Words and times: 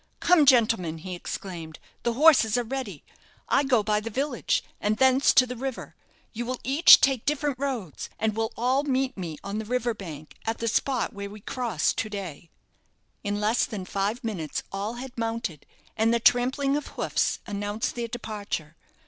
Come, 0.19 0.47
gentlemen!" 0.47 0.97
he 0.97 1.13
exclaimed, 1.13 1.77
"the 2.01 2.13
horses 2.13 2.57
are 2.57 2.63
ready. 2.63 3.03
I 3.47 3.63
go 3.63 3.83
by 3.83 3.99
the 3.99 4.09
village, 4.09 4.63
and 4.79 4.97
thence 4.97 5.31
to 5.35 5.45
the 5.45 5.55
river; 5.55 5.93
you 6.33 6.43
will 6.43 6.57
each 6.63 7.01
take 7.01 7.23
different 7.23 7.59
roads, 7.59 8.09
and 8.17 8.35
will 8.35 8.51
all 8.57 8.81
meet 8.81 9.15
me 9.15 9.37
on 9.43 9.59
the 9.59 9.65
river 9.65 9.93
bank, 9.93 10.33
at 10.47 10.57
the 10.57 10.67
spot 10.67 11.13
where 11.13 11.29
we 11.29 11.39
crossed 11.39 11.99
to 11.99 12.09
day." 12.09 12.49
In 13.23 13.39
less 13.39 13.63
than 13.67 13.85
five 13.85 14.23
minutes 14.23 14.63
all 14.71 14.95
had 14.95 15.15
mounted, 15.19 15.67
and 15.95 16.11
the 16.11 16.19
trampling 16.19 16.75
of 16.75 16.87
hoofs 16.97 17.37
announced 17.45 17.93
their 17.93 18.07
departure. 18.07 18.77